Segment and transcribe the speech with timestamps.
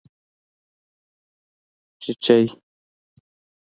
[2.01, 2.43] 🐤چېچۍ